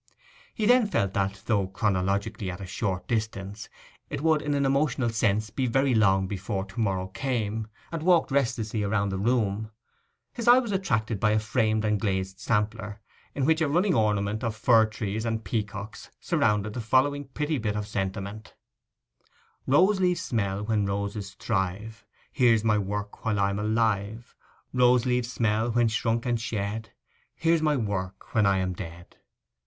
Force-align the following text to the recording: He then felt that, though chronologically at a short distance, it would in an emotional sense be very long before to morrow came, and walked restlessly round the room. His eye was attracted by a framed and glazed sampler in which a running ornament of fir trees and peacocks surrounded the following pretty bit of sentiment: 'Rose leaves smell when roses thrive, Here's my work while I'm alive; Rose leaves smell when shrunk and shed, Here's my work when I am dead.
He 0.51 0.65
then 0.65 0.87
felt 0.87 1.13
that, 1.13 1.43
though 1.45 1.67
chronologically 1.67 2.49
at 2.49 2.59
a 2.59 2.65
short 2.65 3.07
distance, 3.07 3.69
it 4.09 4.21
would 4.21 4.41
in 4.41 4.55
an 4.55 4.65
emotional 4.65 5.09
sense 5.11 5.51
be 5.51 5.67
very 5.67 5.93
long 5.93 6.25
before 6.25 6.65
to 6.65 6.79
morrow 6.79 7.09
came, 7.09 7.67
and 7.91 8.01
walked 8.01 8.31
restlessly 8.31 8.83
round 8.83 9.11
the 9.11 9.19
room. 9.19 9.69
His 10.33 10.47
eye 10.47 10.57
was 10.57 10.71
attracted 10.71 11.19
by 11.19 11.33
a 11.33 11.39
framed 11.39 11.85
and 11.85 11.99
glazed 12.01 12.39
sampler 12.39 12.99
in 13.35 13.45
which 13.45 13.61
a 13.61 13.69
running 13.69 13.93
ornament 13.93 14.43
of 14.43 14.55
fir 14.55 14.87
trees 14.87 15.23
and 15.23 15.43
peacocks 15.43 16.09
surrounded 16.19 16.73
the 16.73 16.81
following 16.81 17.25
pretty 17.25 17.59
bit 17.59 17.75
of 17.75 17.85
sentiment: 17.85 18.55
'Rose 19.67 19.99
leaves 19.99 20.21
smell 20.21 20.63
when 20.63 20.87
roses 20.87 21.35
thrive, 21.35 22.03
Here's 22.31 22.63
my 22.63 22.79
work 22.79 23.23
while 23.23 23.39
I'm 23.39 23.59
alive; 23.59 24.33
Rose 24.73 25.05
leaves 25.05 25.31
smell 25.31 25.69
when 25.69 25.89
shrunk 25.89 26.25
and 26.25 26.41
shed, 26.41 26.89
Here's 27.35 27.61
my 27.61 27.77
work 27.77 28.33
when 28.33 28.47
I 28.47 28.57
am 28.57 28.73
dead. 28.73 29.17